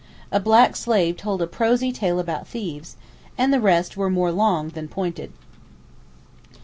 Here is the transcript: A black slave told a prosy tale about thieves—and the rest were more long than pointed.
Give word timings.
A 0.31 0.39
black 0.39 0.75
slave 0.75 1.15
told 1.15 1.43
a 1.43 1.45
prosy 1.45 1.91
tale 1.91 2.19
about 2.19 2.47
thieves—and 2.47 3.53
the 3.53 3.59
rest 3.61 3.95
were 3.95 4.09
more 4.09 4.31
long 4.31 4.69
than 4.69 4.87
pointed. 4.87 5.31